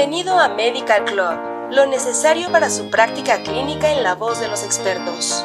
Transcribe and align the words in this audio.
Bienvenido 0.00 0.40
a 0.40 0.48
Medical 0.48 1.04
Club, 1.04 1.72
lo 1.72 1.84
necesario 1.84 2.50
para 2.50 2.70
su 2.70 2.88
práctica 2.88 3.42
clínica 3.42 3.92
en 3.92 4.02
la 4.02 4.14
voz 4.14 4.40
de 4.40 4.48
los 4.48 4.64
expertos. 4.64 5.44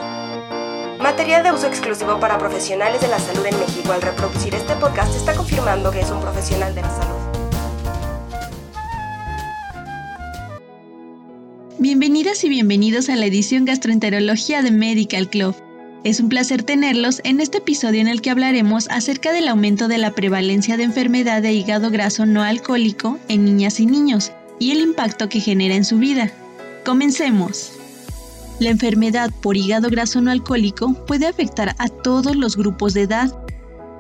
Material 0.97 1.43
de 1.43 1.52
uso 1.52 1.68
exclusivo 1.68 2.21
para 2.21 2.38
profesionales 2.38 3.02
de 3.02 3.10
la 3.10 3.20
salud 3.20 3.46
en 3.46 3.60
México. 3.60 3.91
Al 3.91 4.02
reproducir 4.02 4.55
este 4.55 4.73
podcast 4.76 5.13
está 5.13 5.36
confirmando 5.36 5.91
que 5.91 5.99
es 5.99 6.09
un 6.09 6.21
profesional 6.21 6.73
de 6.73 6.81
la 6.84 6.89
salud. 6.89 7.16
Bienvenidas 11.77 12.41
y 12.45 12.48
bienvenidos 12.48 13.09
a 13.09 13.17
la 13.17 13.26
edición 13.26 13.66
Gastroenterología 13.66 14.62
de 14.62 14.72
Medical 14.72 15.30
Club. 15.30 15.53
Es 16.05 16.22
un 16.22 16.30
placer 16.30 16.63
tenerlos 16.63 17.20
en 17.26 17.41
este 17.41 17.58
episodio 17.58 17.99
en 17.99 18.08
el 18.08 18.22
que 18.22 18.30
hablaremos 18.30 18.88
acerca 18.90 19.34
del 19.34 19.49
aumento 19.49 19.90
de 19.90 19.98
la 19.98 20.12
prevalencia 20.12 20.77
de 20.77 20.84
enfermedad 20.84 21.41
de 21.41 21.52
hígado 21.52 21.91
graso 21.91 22.26
no 22.26 22.41
alcohólico 22.41 23.20
en 23.27 23.44
niñas 23.44 23.81
y 23.81 23.85
niños 23.85 24.31
y 24.59 24.72
el 24.72 24.82
impacto 24.82 25.30
que 25.30 25.40
genera 25.40 25.76
en 25.76 25.86
su 25.86 25.98
vida. 25.98 26.32
Comencemos. 26.86 27.72
La 28.59 28.70
enfermedad 28.70 29.32
por 29.41 29.58
hígado 29.58 29.90
graso 29.90 30.22
no 30.22 30.32
alcohólico 30.32 30.94
puede 31.05 31.27
afectar 31.27 31.76
a 31.77 31.90
todos 31.90 32.36
los 32.36 32.55
grupos 32.55 32.94
de 32.94 33.02
edad, 33.02 33.38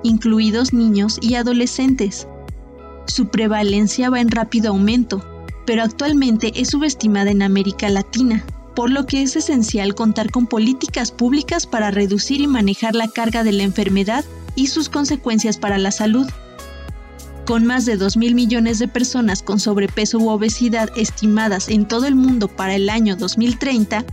incluidos 0.03 0.71
niños 0.71 1.19
y 1.21 1.35
adolescentes. 1.35 2.27
Su 3.07 3.27
prevalencia 3.27 4.09
va 4.09 4.21
en 4.21 4.29
rápido 4.29 4.69
aumento, 4.69 5.23
pero 5.65 5.83
actualmente 5.83 6.53
es 6.55 6.69
subestimada 6.69 7.31
en 7.31 7.41
América 7.41 7.89
Latina, 7.89 8.45
por 8.75 8.89
lo 8.89 9.05
que 9.05 9.23
es 9.23 9.35
esencial 9.35 9.93
contar 9.93 10.31
con 10.31 10.47
políticas 10.47 11.11
públicas 11.11 11.67
para 11.67 11.91
reducir 11.91 12.39
y 12.39 12.47
manejar 12.47 12.95
la 12.95 13.07
carga 13.07 13.43
de 13.43 13.51
la 13.51 13.63
enfermedad 13.63 14.23
y 14.55 14.67
sus 14.67 14.89
consecuencias 14.89 15.57
para 15.57 15.77
la 15.77 15.91
salud. 15.91 16.27
Con 17.45 17.63
más 17.63 17.85
de 17.85 17.95
2 17.95 18.17
mil 18.17 18.33
millones 18.33 18.79
de 18.79 18.87
personas 18.87 19.43
con 19.43 19.59
sobrepeso 19.59 20.17
u 20.17 20.29
obesidad 20.29 20.89
estimadas 20.97 21.69
en 21.69 21.87
todo 21.87 22.07
el 22.07 22.15
mundo 22.15 22.47
para 22.47 22.73
el 22.73 22.89
año 22.89 23.15
2030, 23.15 24.03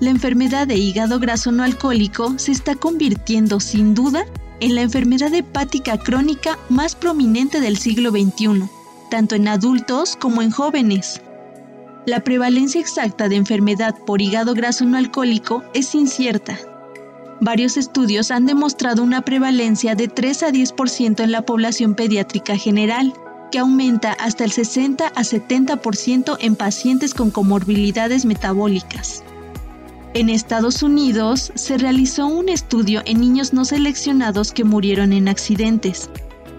la 0.00 0.10
enfermedad 0.10 0.66
de 0.66 0.76
hígado 0.76 1.18
graso 1.18 1.52
no 1.52 1.62
alcohólico 1.62 2.38
se 2.38 2.52
está 2.52 2.74
convirtiendo 2.74 3.60
sin 3.60 3.94
duda 3.94 4.26
en 4.60 4.74
la 4.74 4.82
enfermedad 4.82 5.32
hepática 5.32 5.96
crónica 5.96 6.58
más 6.68 6.94
prominente 6.94 7.60
del 7.60 7.78
siglo 7.78 8.10
XXI, 8.10 8.68
tanto 9.10 9.36
en 9.36 9.48
adultos 9.48 10.14
como 10.16 10.42
en 10.42 10.50
jóvenes. 10.50 11.22
La 12.04 12.20
prevalencia 12.20 12.80
exacta 12.80 13.28
de 13.28 13.36
enfermedad 13.36 13.96
por 14.06 14.20
hígado 14.20 14.52
graso 14.52 14.84
no 14.84 14.98
alcohólico 14.98 15.62
es 15.72 15.94
incierta. 15.94 16.58
Varios 17.40 17.76
estudios 17.76 18.30
han 18.30 18.46
demostrado 18.46 19.02
una 19.02 19.22
prevalencia 19.22 19.94
de 19.94 20.08
3 20.08 20.42
a 20.44 20.50
10% 20.50 21.22
en 21.22 21.32
la 21.32 21.42
población 21.42 21.94
pediátrica 21.94 22.56
general, 22.56 23.12
que 23.50 23.58
aumenta 23.58 24.12
hasta 24.12 24.44
el 24.44 24.52
60 24.52 25.08
a 25.08 25.22
70% 25.22 26.36
en 26.40 26.56
pacientes 26.56 27.14
con 27.14 27.30
comorbilidades 27.30 28.24
metabólicas. 28.24 29.22
En 30.14 30.28
Estados 30.28 30.82
Unidos 30.82 31.52
se 31.54 31.78
realizó 31.78 32.26
un 32.26 32.48
estudio 32.48 33.02
en 33.06 33.20
niños 33.20 33.52
no 33.52 33.64
seleccionados 33.64 34.52
que 34.52 34.64
murieron 34.64 35.12
en 35.12 35.28
accidentes, 35.28 36.10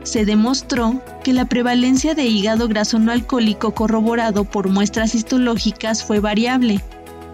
se 0.03 0.25
demostró 0.25 1.01
que 1.23 1.33
la 1.33 1.45
prevalencia 1.45 2.13
de 2.13 2.25
hígado 2.25 2.67
graso 2.67 2.99
no 2.99 3.11
alcohólico 3.11 3.73
corroborado 3.73 4.43
por 4.43 4.69
muestras 4.69 5.15
histológicas 5.15 6.03
fue 6.03 6.19
variable, 6.19 6.81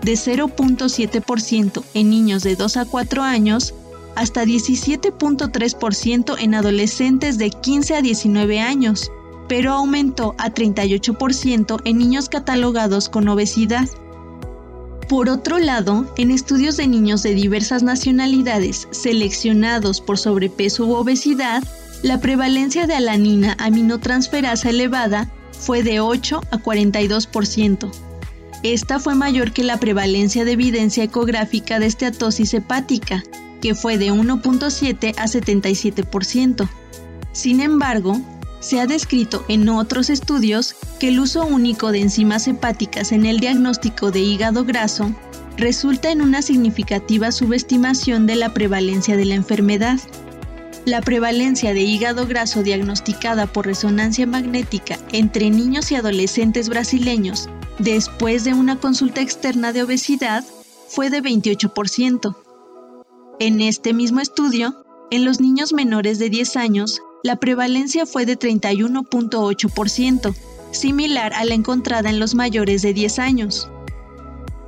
de 0.02 0.14
0.7% 0.14 1.83
en 1.94 2.09
niños 2.09 2.44
de 2.44 2.55
2 2.55 2.78
a 2.78 2.86
4 2.86 3.23
años 3.23 3.73
hasta 4.16 4.44
17.3% 4.44 6.36
en 6.39 6.55
adolescentes 6.55 7.38
de 7.38 7.50
15 7.52 7.95
a 7.95 8.02
19 8.02 8.59
años, 8.59 9.11
pero 9.47 9.73
aumentó 9.73 10.36
a 10.38 10.50
38% 10.50 11.81
en 11.86 11.97
niños 11.97 12.30
catalogados 12.30 13.09
con 13.09 13.27
obesidad. 13.30 13.88
Por 15.08 15.30
otro 15.30 15.58
lado, 15.58 16.05
en 16.17 16.31
estudios 16.31 16.77
de 16.77 16.87
niños 16.87 17.23
de 17.23 17.33
diversas 17.33 17.81
nacionalidades 17.81 18.87
seleccionados 18.92 20.02
por 20.02 20.17
sobrepeso 20.17 20.86
u 20.86 20.93
obesidad, 20.93 21.64
la 22.04 22.20
prevalencia 22.20 22.87
de 22.87 22.95
alanina 22.95 23.58
aminotransferasa 23.60 24.70
elevada 24.70 25.30
fue 25.52 25.81
de 25.81 25.99
8 25.99 26.42
a 26.52 26.58
42%. 26.58 28.08
Esta 28.64 28.99
fue 28.99 29.15
mayor 29.15 29.53
que 29.53 29.64
la 29.64 29.77
prevalencia 29.77 30.43
de 30.43 30.52
evidencia 30.52 31.03
ecográfica 31.03 31.80
de 31.80 31.86
esteatosis 31.86 32.53
hepática, 32.53 33.23
que 33.61 33.73
fue 33.73 33.97
de 33.97 34.11
1.7 34.11 35.14
a 35.17 35.25
77%. 35.25 36.67
Sin 37.31 37.61
embargo, 37.61 38.19
se 38.59 38.81
ha 38.81 38.87
descrito 38.87 39.45
en 39.48 39.69
otros 39.69 40.09
estudios 40.09 40.75
que 40.99 41.08
el 41.08 41.21
uso 41.21 41.45
único 41.45 41.93
de 41.93 42.02
enzimas 42.02 42.48
hepáticas 42.49 43.14
en 43.14 43.25
el 43.25 43.39
diagnóstico 43.39 44.11
de 44.11 44.19
hígado 44.19 44.65
graso 44.65 45.15
resulta 45.55 46.11
en 46.11 46.21
una 46.21 46.42
significativa 46.42 47.31
subestimación 47.31 48.27
de 48.27 48.36
la 48.36 48.53
prevalencia 48.53 49.15
de 49.15 49.25
la 49.25 49.36
enfermedad. 49.36 49.99
La 50.86 51.02
prevalencia 51.02 51.73
de 51.73 51.81
hígado 51.81 52.27
graso 52.27 52.61
diagnosticada 52.61 53.48
por 53.48 53.65
resonancia 53.65 54.27
magnética 54.27 54.98
entre 55.14 55.49
niños 55.49 55.92
y 55.92 55.95
adolescentes 55.95 56.67
brasileños 56.67 57.49
después 57.80 58.44
de 58.44 58.54
una 58.54 58.80
consulta 58.80 59.22
externa 59.22 59.73
de 59.73 59.84
obesidad 59.84 60.44
fue 60.88 61.10
de 61.10 61.22
28%. 61.22 62.36
En 63.40 63.62
este 63.62 63.94
mismo 63.94 64.20
estudio, 64.20 64.84
en 65.12 65.26
los 65.26 65.40
niños 65.40 65.73
menores 65.73 66.20
de 66.20 66.30
10 66.30 66.58
años, 66.58 67.02
la 67.23 67.38
prevalencia 67.38 68.06
fue 68.06 68.26
de 68.26 68.38
31.8%, 68.38 70.36
similar 70.72 71.34
a 71.34 71.45
la 71.45 71.54
encontrada 71.54 72.10
en 72.10 72.20
los 72.20 72.36
mayores 72.36 72.82
de 72.82 72.94
10 72.94 73.20
años. 73.20 73.70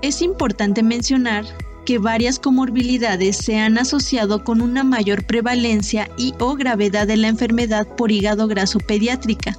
Es 0.01 0.21
importante 0.21 0.81
mencionar 0.81 1.45
que 1.85 1.97
varias 1.97 2.39
comorbilidades 2.39 3.37
se 3.37 3.57
han 3.59 3.77
asociado 3.77 4.43
con 4.43 4.61
una 4.61 4.83
mayor 4.83 5.25
prevalencia 5.25 6.09
y 6.17 6.33
o 6.39 6.55
gravedad 6.55 7.07
de 7.07 7.17
la 7.17 7.27
enfermedad 7.27 7.87
por 7.95 8.11
hígado 8.11 8.47
graso 8.47 8.79
pediátrica, 8.79 9.57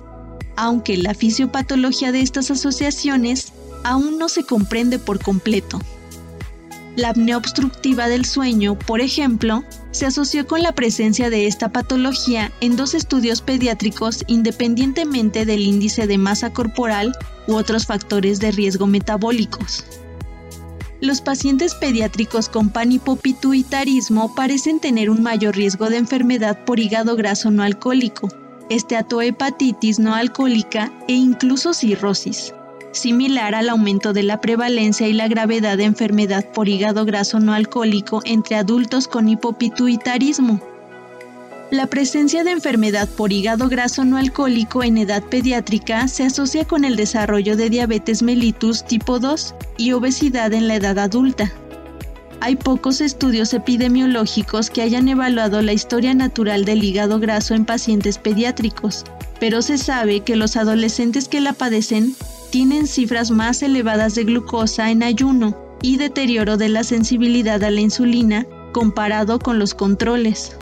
aunque 0.56 0.96
la 0.96 1.14
fisiopatología 1.14 2.12
de 2.12 2.20
estas 2.20 2.50
asociaciones 2.50 3.52
aún 3.84 4.18
no 4.18 4.28
se 4.28 4.44
comprende 4.44 4.98
por 4.98 5.22
completo. 5.22 5.80
La 6.94 7.08
apnea 7.08 7.38
obstructiva 7.38 8.06
del 8.08 8.26
sueño, 8.26 8.78
por 8.78 9.00
ejemplo, 9.00 9.64
se 9.92 10.04
asoció 10.04 10.46
con 10.46 10.62
la 10.62 10.72
presencia 10.72 11.30
de 11.30 11.46
esta 11.46 11.70
patología 11.70 12.52
en 12.60 12.76
dos 12.76 12.92
estudios 12.94 13.40
pediátricos 13.40 14.24
independientemente 14.26 15.46
del 15.46 15.60
índice 15.62 16.06
de 16.06 16.18
masa 16.18 16.52
corporal 16.52 17.16
u 17.46 17.54
otros 17.54 17.86
factores 17.86 18.40
de 18.40 18.50
riesgo 18.50 18.86
metabólicos. 18.86 19.84
Los 21.00 21.20
pacientes 21.20 21.74
pediátricos 21.74 22.48
con 22.48 22.68
panipopituitarismo 22.68 24.34
parecen 24.34 24.78
tener 24.78 25.08
un 25.08 25.22
mayor 25.22 25.56
riesgo 25.56 25.88
de 25.88 25.96
enfermedad 25.96 26.64
por 26.64 26.78
hígado 26.78 27.16
graso 27.16 27.50
no 27.50 27.62
alcohólico, 27.62 28.28
esteatohepatitis 28.74 29.98
no 29.98 30.14
alcohólica 30.14 30.92
e 31.08 31.14
incluso 31.14 31.72
cirrosis, 31.72 32.54
similar 32.92 33.54
al 33.54 33.68
aumento 33.68 34.12
de 34.12 34.22
la 34.22 34.40
prevalencia 34.40 35.08
y 35.08 35.12
la 35.12 35.28
gravedad 35.28 35.76
de 35.76 35.84
enfermedad 35.84 36.44
por 36.52 36.68
hígado 36.68 37.04
graso 37.04 37.40
no 37.40 37.54
alcohólico 37.54 38.22
entre 38.24 38.56
adultos 38.56 39.08
con 39.08 39.28
hipopituitarismo. 39.28 40.60
La 41.70 41.86
presencia 41.86 42.44
de 42.44 42.50
enfermedad 42.50 43.08
por 43.08 43.32
hígado 43.32 43.70
graso 43.70 44.04
no 44.04 44.18
alcohólico 44.18 44.82
en 44.82 44.98
edad 44.98 45.22
pediátrica 45.22 46.06
se 46.06 46.24
asocia 46.24 46.66
con 46.66 46.84
el 46.84 46.96
desarrollo 46.96 47.56
de 47.56 47.70
diabetes 47.70 48.22
mellitus 48.22 48.84
tipo 48.84 49.18
2 49.18 49.54
y 49.78 49.92
obesidad 49.92 50.52
en 50.52 50.68
la 50.68 50.74
edad 50.74 50.98
adulta. 50.98 51.50
Hay 52.44 52.56
pocos 52.56 53.00
estudios 53.00 53.54
epidemiológicos 53.54 54.68
que 54.68 54.82
hayan 54.82 55.06
evaluado 55.06 55.62
la 55.62 55.74
historia 55.74 56.12
natural 56.12 56.64
del 56.64 56.82
hígado 56.82 57.20
graso 57.20 57.54
en 57.54 57.64
pacientes 57.64 58.18
pediátricos, 58.18 59.04
pero 59.38 59.62
se 59.62 59.78
sabe 59.78 60.22
que 60.22 60.34
los 60.34 60.56
adolescentes 60.56 61.28
que 61.28 61.40
la 61.40 61.52
padecen 61.52 62.16
tienen 62.50 62.88
cifras 62.88 63.30
más 63.30 63.62
elevadas 63.62 64.16
de 64.16 64.24
glucosa 64.24 64.90
en 64.90 65.04
ayuno 65.04 65.56
y 65.82 65.98
deterioro 65.98 66.56
de 66.56 66.68
la 66.68 66.82
sensibilidad 66.82 67.62
a 67.62 67.70
la 67.70 67.80
insulina 67.80 68.44
comparado 68.72 69.38
con 69.38 69.60
los 69.60 69.72
controles. 69.72 70.56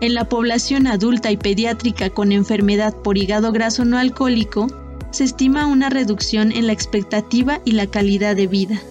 En 0.00 0.14
la 0.14 0.28
población 0.28 0.88
adulta 0.88 1.30
y 1.30 1.36
pediátrica 1.36 2.10
con 2.10 2.32
enfermedad 2.32 2.92
por 2.92 3.18
hígado 3.18 3.52
graso 3.52 3.84
no 3.84 3.98
alcohólico, 3.98 4.66
se 5.12 5.22
estima 5.22 5.64
una 5.64 5.90
reducción 5.90 6.50
en 6.50 6.66
la 6.66 6.72
expectativa 6.72 7.60
y 7.64 7.70
la 7.70 7.86
calidad 7.86 8.34
de 8.34 8.48
vida. 8.48 8.82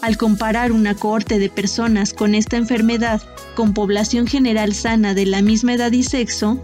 Al 0.00 0.16
comparar 0.16 0.72
una 0.72 0.94
cohorte 0.94 1.38
de 1.38 1.48
personas 1.48 2.12
con 2.14 2.34
esta 2.34 2.56
enfermedad 2.56 3.22
con 3.54 3.74
población 3.74 4.26
general 4.26 4.74
sana 4.74 5.14
de 5.14 5.26
la 5.26 5.42
misma 5.42 5.74
edad 5.74 5.92
y 5.92 6.04
sexo, 6.04 6.62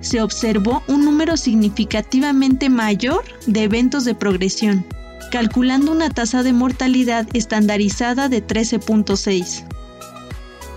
se 0.00 0.20
observó 0.20 0.82
un 0.88 1.04
número 1.04 1.36
significativamente 1.36 2.68
mayor 2.68 3.22
de 3.46 3.62
eventos 3.62 4.04
de 4.04 4.14
progresión, 4.14 4.84
calculando 5.30 5.92
una 5.92 6.10
tasa 6.10 6.42
de 6.42 6.52
mortalidad 6.52 7.28
estandarizada 7.32 8.28
de 8.28 8.44
13.6 8.44 9.64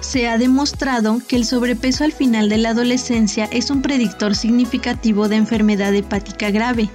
se 0.06 0.28
ha 0.28 0.38
demostrado 0.38 1.20
que 1.28 1.36
el 1.36 1.46
sobrepeso 1.46 2.04
al 2.04 2.14
final 2.14 2.48
de 2.48 2.58
la 2.58 2.70
adolescencia 2.70 3.46
es 3.52 3.70
un 3.72 3.82
predictor 3.82 4.36
significativo 4.36 5.28
de 5.28 5.36
enfermedad 5.36 5.94
hepática 5.94 6.52
grave. 6.52 6.90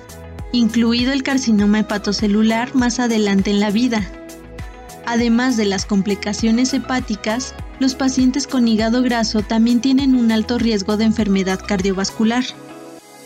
incluido 0.53 1.13
el 1.13 1.23
carcinoma 1.23 1.81
hepatocelular 1.81 2.75
más 2.75 2.99
adelante 2.99 3.51
en 3.51 3.61
la 3.61 3.71
vida. 3.71 4.11
Además 5.11 5.57
de 5.57 5.65
las 5.65 5.87
complicaciones 5.87 6.73
hepáticas, 6.73 7.53
los 7.81 7.97
pacientes 7.97 8.47
con 8.47 8.69
hígado 8.69 9.03
graso 9.03 9.43
también 9.43 9.81
tienen 9.81 10.15
un 10.15 10.31
alto 10.31 10.57
riesgo 10.57 10.97
de 10.97 11.03
enfermedad 11.03 11.59
cardiovascular. 11.67 12.45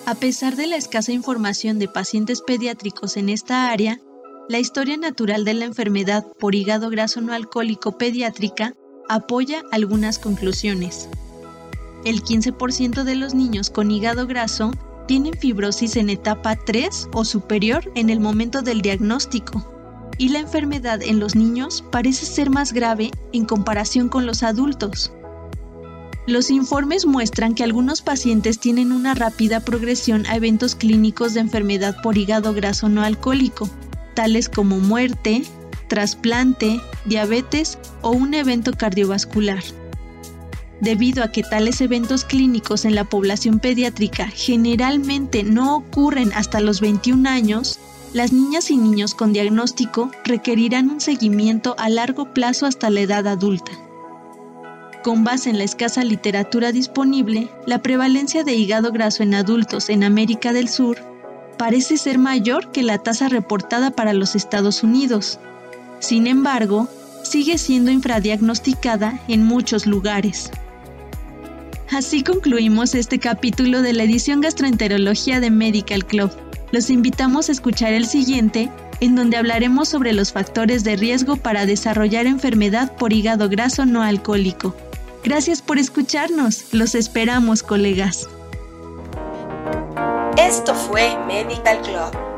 A 0.07 0.15
pesar 0.15 0.57
de 0.57 0.67
la 0.67 0.77
escasa 0.77 1.13
información 1.13 1.79
de 1.79 1.89
pacientes 1.89 2.41
pediátricos 2.41 3.19
en 3.19 3.29
esta 3.29 3.71
área, 3.71 4.01
la 4.49 4.61
historia 4.61 4.97
natural 4.97 5.45
de 5.45 5.53
la 5.53 5.67
enfermedad 5.67 6.27
por 6.39 6.55
hígado 6.55 6.89
graso 6.89 7.21
no 7.21 7.35
alcohólico 7.35 7.99
pediátrica 7.99 8.73
apoya 9.11 9.63
algunas 9.71 10.19
conclusiones. 10.19 11.11
El 12.07 12.23
15% 12.23 13.05
de 13.05 13.15
los 13.15 13.35
niños 13.35 13.69
con 13.69 13.91
hígado 13.91 14.27
graso 14.27 14.73
tienen 15.07 15.35
fibrosis 15.35 15.97
en 15.97 16.09
etapa 16.09 16.57
3 16.57 17.09
o 17.13 17.27
superior 17.27 17.93
en 17.95 18.09
el 18.09 18.21
momento 18.21 18.63
del 18.63 18.81
diagnóstico, 18.81 19.74
y 20.19 20.28
la 20.28 20.40
enfermedad 20.40 21.02
en 21.02 21.20
los 21.20 21.34
niños 21.34 21.84
parece 21.90 22.26
ser 22.26 22.50
más 22.50 22.72
grave 22.72 23.11
en 23.32 23.44
comparación 23.44 24.08
con 24.08 24.26
los 24.26 24.43
adultos. 24.43 25.12
Los 26.26 26.50
informes 26.50 27.05
muestran 27.05 27.55
que 27.55 27.64
algunos 27.64 28.00
pacientes 28.00 28.58
tienen 28.58 28.93
una 28.93 29.14
rápida 29.14 29.61
progresión 29.61 30.25
a 30.26 30.37
eventos 30.37 30.75
clínicos 30.75 31.34
de 31.34 31.40
enfermedad 31.40 31.96
por 32.02 32.16
hígado 32.16 32.55
graso 32.55 32.88
no 32.88 33.02
alcohólico, 33.02 33.69
tales 34.14 34.49
como 34.49 34.78
muerte, 34.78 35.43
trasplante, 35.88 36.81
diabetes 37.05 37.78
o 38.00 38.12
un 38.12 38.32
evento 38.32 38.72
cardiovascular. 38.72 39.62
Debido 40.85 41.25
a 41.25 41.29
que 41.33 41.43
tales 41.43 41.81
eventos 41.81 42.27
clínicos 42.27 42.85
en 42.85 42.95
la 42.95 43.05
población 43.05 43.59
pediátrica 43.59 44.29
generalmente 44.29 45.43
no 45.43 45.77
ocurren 45.77 46.31
hasta 46.35 46.61
los 46.61 46.83
21 46.83 47.27
años, 47.27 47.81
las 48.13 48.35
niñas 48.35 48.71
y 48.71 48.77
niños 48.77 49.15
con 49.15 49.33
diagnóstico 49.33 50.11
requerirán 50.25 50.91
un 50.91 51.01
seguimiento 51.01 51.75
a 51.79 51.89
largo 51.89 52.35
plazo 52.35 52.67
hasta 52.67 52.91
la 52.91 53.01
edad 53.01 53.27
adulta. 53.27 53.73
Con 55.03 55.25
base 55.25 55.49
en 55.49 55.57
la 55.57 55.65
escasa 55.65 56.05
literatura 56.05 56.71
disponible, 56.71 57.49
la 57.65 57.81
prevalencia 57.81 58.45
de 58.45 58.53
hígado 58.53 58.93
graso 58.93 59.23
en 59.23 59.35
adultos 59.35 59.89
en 59.89 60.05
América 60.05 60.53
del 60.53 60.69
Sur 60.69 60.99
parece 61.57 61.97
ser 61.97 62.19
mayor 62.19 62.73
que 62.73 62.83
la 62.83 62.99
tasa 62.99 63.31
reportada 63.31 63.91
para 63.91 64.13
los 64.13 64.37
Estados 64.37 64.83
Unidos. 64.83 65.39
Sin 66.01 66.27
embargo, 66.27 66.89
sigue 67.23 67.57
siendo 67.57 67.91
infradiagnosticada 67.91 69.19
en 69.29 69.45
muchos 69.45 69.87
lugares. 69.87 70.51
Así 71.94 72.25
concluimos 72.25 72.93
este 72.96 73.20
capítulo 73.20 73.81
de 73.81 73.93
la 73.93 74.02
edición 74.02 74.41
Gastroenterología 74.41 75.38
de 75.38 75.52
Medical 75.52 76.05
Club. 76.05 76.29
Los 76.73 76.91
invitamos 76.91 77.49
a 77.49 77.52
escuchar 77.52 77.93
el 77.93 78.06
siguiente, 78.06 78.69
en 78.99 79.14
donde 79.14 79.37
hablaremos 79.37 79.91
sobre 79.91 80.12
los 80.12 80.32
factores 80.32 80.82
de 80.82 80.96
riesgo 80.96 81.37
para 81.37 81.67
desarrollar 81.67 82.26
enfermedad 82.26 82.96
por 82.96 83.12
hígado 83.12 83.49
graso 83.49 83.87
no 83.87 84.02
alcohólico. 84.02 84.75
Gracias 85.23 85.62
por 85.62 85.79
escucharnos. 85.79 86.64
Los 86.75 86.96
esperamos, 86.96 87.62
colegas. 87.62 88.29
Esto 90.37 90.75
fue 90.75 91.17
Medical 91.29 91.81
Club 91.82 92.34